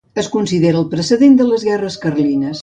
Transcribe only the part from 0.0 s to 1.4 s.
Es considera el precedent